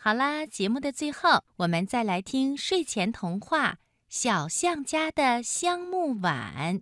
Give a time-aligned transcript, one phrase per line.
[0.00, 3.72] 好啦，节目的最后，我们再来听睡前童话
[4.08, 6.80] 《小象家的香木碗》。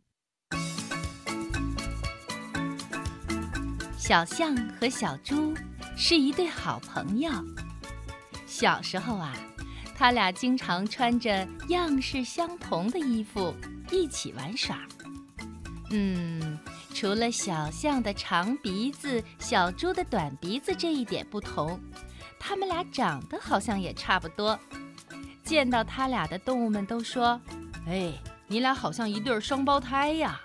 [3.97, 5.55] 小象和小猪
[5.97, 7.33] 是一对好朋友。
[8.47, 9.35] 小时候啊，
[9.97, 13.55] 他俩经常穿着样式相同的衣服
[13.91, 14.87] 一起玩耍。
[15.91, 16.59] 嗯，
[16.93, 21.81] 除了小象的长鼻子、小猪的短鼻子这一点不同，
[22.39, 24.59] 他们俩长得好像也差不多。
[25.45, 27.41] 见到他俩的动物们都说
[27.87, 28.13] ：“哎，
[28.47, 30.41] 你俩好像一对双胞胎呀。”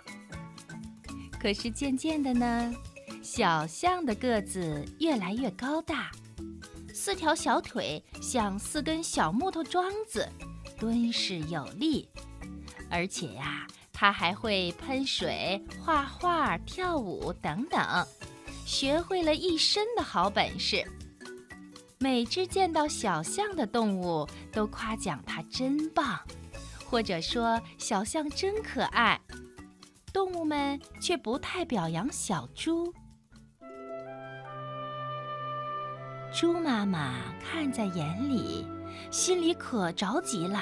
[1.39, 2.73] 可是渐渐的呢。
[3.23, 6.11] 小象的个子越来越高大，
[6.93, 10.27] 四条小腿像四根小木头桩子，
[10.79, 12.09] 敦实有力。
[12.89, 17.79] 而且呀，它还会喷水、画画、跳舞等等，
[18.65, 20.83] 学会了一身的好本事。
[22.03, 26.19] 每只见到小象的动物都夸奖它真棒，
[26.83, 29.21] 或者说小象真可爱。
[30.11, 32.91] 动物们却不太表扬小猪。
[36.33, 38.65] 猪妈妈看在眼里，
[39.11, 40.59] 心里可着急了。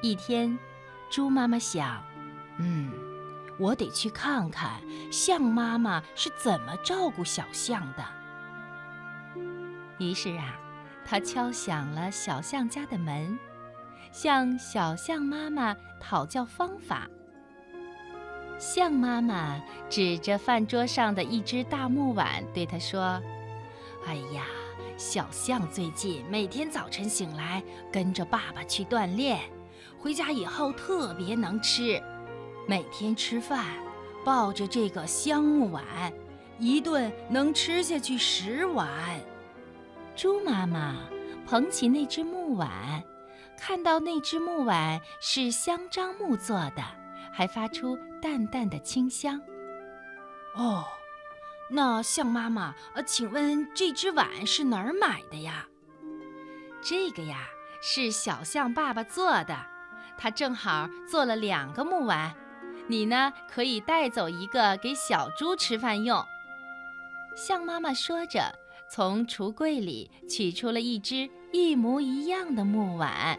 [0.00, 0.58] 一天，
[1.10, 2.02] 猪妈妈想
[2.58, 2.90] ：“嗯，
[3.58, 4.80] 我得去看看
[5.12, 8.02] 象妈妈是怎么照顾小象的。”
[9.98, 10.58] 于是啊，
[11.04, 13.38] 他敲响了小象家的门，
[14.12, 17.08] 向小象妈妈讨教方法。
[18.58, 23.20] 象妈妈指着饭桌上的一只大木碗，对他说。
[24.06, 24.44] 哎呀，
[24.96, 27.62] 小象最近每天早晨醒来
[27.92, 29.40] 跟着爸爸去锻炼，
[29.98, 32.02] 回家以后特别能吃，
[32.66, 33.66] 每天吃饭
[34.24, 35.84] 抱着这个香木碗，
[36.58, 38.88] 一顿能吃下去十碗。
[40.18, 40.96] 猪妈妈
[41.46, 43.00] 捧起那只木碗，
[43.56, 46.82] 看到那只木碗是香樟木做的，
[47.32, 49.40] 还发出淡淡的清香。
[50.56, 50.84] 哦。
[51.70, 55.66] 那象妈妈，呃，请问这只碗是哪儿买的呀？
[56.82, 57.46] 这个呀
[57.80, 59.56] 是小象爸爸做的，
[60.16, 62.34] 他正好做了两个木碗，
[62.88, 66.24] 你呢可以带走一个给小猪吃饭用。
[67.36, 68.58] 象妈妈说着，
[68.90, 73.38] 从橱柜里取出了一只一模一样的木碗。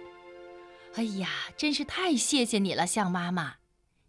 [0.95, 3.55] 哎呀，真是太谢谢你了，象妈妈！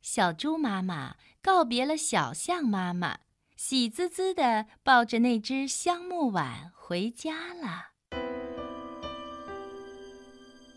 [0.03, 3.19] 小猪妈妈告别了小象妈妈。
[3.57, 7.89] 喜滋滋地抱着那只香木碗回家了。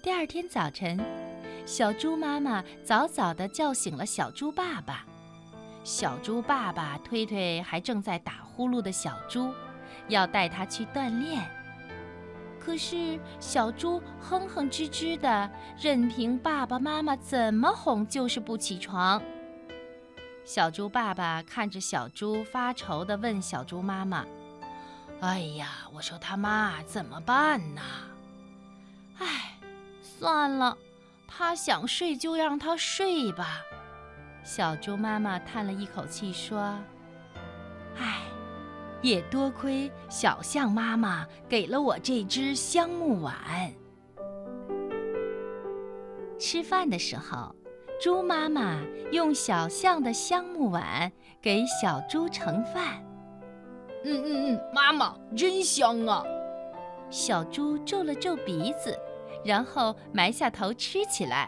[0.04, 1.00] 第二天早晨，
[1.66, 5.06] 小猪妈妈早早地叫醒了小猪爸爸。
[5.86, 9.54] 小猪爸爸推推还正在打呼噜的小猪，
[10.08, 11.50] 要带他去锻炼。
[12.60, 19.22] 可是小猪哼哼吱吱的，任凭爸爸妈妈怎么哄，就是不起床。
[20.46, 24.26] 小猪爸爸看着小猪，发愁的问小猪妈妈
[25.20, 27.82] ：“哎呀，我说他妈怎么办呢
[29.20, 29.58] ？”“哎，
[30.02, 30.78] 算了，
[31.28, 33.62] 他想睡就让他睡吧。”
[34.44, 36.78] 小猪妈妈叹了一口气说：“，
[39.04, 43.36] 也多亏小象妈妈给了我这只香木碗。”
[46.40, 47.56] 吃饭的时候。
[48.02, 48.82] 猪妈妈
[49.14, 51.10] 用小象的香木碗
[51.42, 53.02] 给小猪盛饭。
[54.04, 56.22] 嗯嗯嗯，妈妈真香啊！
[57.10, 59.00] 小猪皱了皱鼻子，
[59.46, 61.48] 然后埋下头吃起来。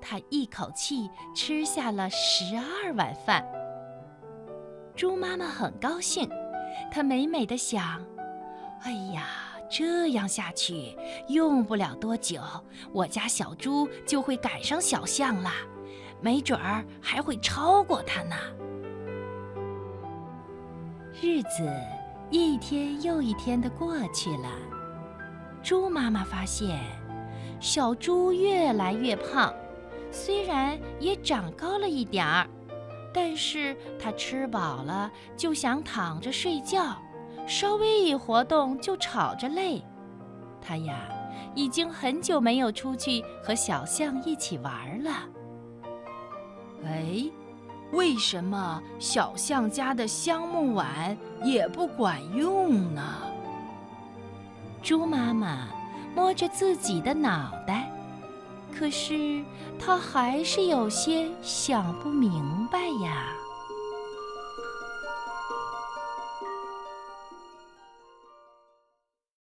[0.00, 3.46] 它一口气吃下了十二碗饭。
[4.94, 6.26] 猪妈妈很高兴，
[6.90, 8.00] 他美美的想
[8.82, 9.26] ：“哎呀，
[9.70, 10.96] 这样下去，
[11.28, 12.40] 用不了多久，
[12.92, 15.50] 我家小猪就会赶上小象了。”
[16.18, 18.34] 没准儿还会超过它呢。
[21.20, 21.70] 日子
[22.30, 24.48] 一天又一天的过去了，
[25.62, 26.80] 猪妈妈发现
[27.60, 29.54] 小猪越来越胖，
[30.10, 32.48] 虽然也长高了一点儿，
[33.16, 36.94] 但是它吃饱了就想躺着睡觉，
[37.46, 39.82] 稍微一活动就吵着累。
[40.60, 41.08] 它呀，
[41.54, 45.10] 已经很久没有出去和小象一起玩了。
[46.84, 47.24] 哎，
[47.92, 53.02] 为什么小象家的香木碗也不管用呢？
[54.82, 55.68] 猪妈妈
[56.14, 57.90] 摸着自己的脑袋，
[58.78, 59.42] 可是
[59.78, 63.45] 他还是有些想不明白呀。